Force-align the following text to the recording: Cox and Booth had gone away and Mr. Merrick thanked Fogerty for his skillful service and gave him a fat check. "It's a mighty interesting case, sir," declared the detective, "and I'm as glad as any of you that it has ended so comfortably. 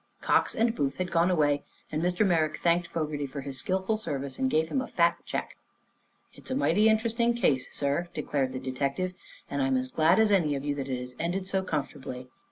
Cox 0.19 0.55
and 0.55 0.73
Booth 0.73 0.97
had 0.97 1.11
gone 1.11 1.29
away 1.29 1.63
and 1.91 2.01
Mr. 2.01 2.25
Merrick 2.25 2.57
thanked 2.57 2.87
Fogerty 2.87 3.27
for 3.27 3.41
his 3.41 3.59
skillful 3.59 3.97
service 3.97 4.39
and 4.39 4.49
gave 4.49 4.69
him 4.69 4.81
a 4.81 4.87
fat 4.87 5.19
check. 5.25 5.55
"It's 6.33 6.49
a 6.49 6.55
mighty 6.55 6.89
interesting 6.89 7.35
case, 7.35 7.71
sir," 7.71 8.07
declared 8.15 8.51
the 8.51 8.59
detective, 8.59 9.13
"and 9.47 9.61
I'm 9.61 9.77
as 9.77 9.91
glad 9.91 10.17
as 10.17 10.31
any 10.31 10.55
of 10.55 10.65
you 10.65 10.73
that 10.73 10.89
it 10.89 10.99
has 10.99 11.15
ended 11.19 11.45
so 11.45 11.61
comfortably. 11.61 12.29